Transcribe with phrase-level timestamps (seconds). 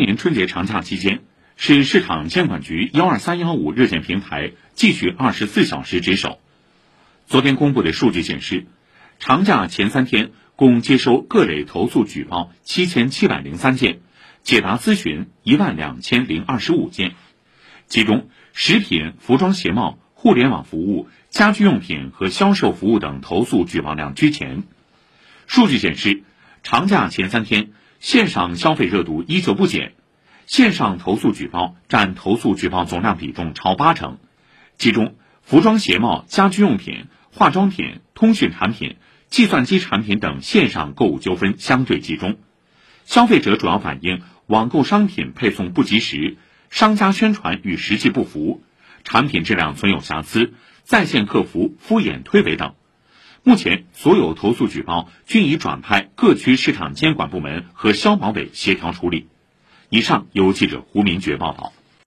[0.00, 1.20] 年春节长假期间，
[1.56, 6.40] 市市场监管局幺二三幺五热线平台继续二十四小时值守。
[7.26, 8.66] 昨天公布的数据显示，
[9.18, 14.00] 长假前三天共接收各类投诉举报七千七百零三件，
[14.42, 17.12] 解答咨询一万两千零二十五件，
[17.86, 24.62] 其中食品、服装鞋帽、互联网服务、家居用品和销售服务等投诉举报量居前。
[25.46, 26.22] 数据显示，
[26.62, 27.72] 长假前三天。
[28.00, 29.92] 线上消费热度依旧不减，
[30.46, 34.18] 线上投诉举报占投诉举报总量比重超八成，
[34.78, 38.96] 其中服装鞋帽、家居用品、化妆品、通讯产品、
[39.28, 42.38] 计算机产品等线上购物纠纷相对集中。
[43.04, 46.38] 消费者主要反映网购商品配送不及时，
[46.70, 48.62] 商家宣传与实际不符，
[49.04, 52.74] 产品质量存有瑕疵，在线客服敷衍推诿等。
[53.42, 59.28] 目前，所有投诉举报均已转派各区市场监管部门和消保委协调处理。
[59.88, 61.72] 以上由记者胡明珏报道。